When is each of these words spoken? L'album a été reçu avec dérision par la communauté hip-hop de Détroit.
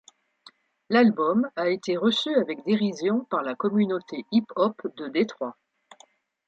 L'album 0.89 1.47
a 1.55 1.67
été 1.69 1.95
reçu 1.95 2.33
avec 2.33 2.65
dérision 2.65 3.23
par 3.25 3.43
la 3.43 3.53
communauté 3.53 4.25
hip-hop 4.31 4.75
de 4.97 5.07
Détroit. 5.09 5.55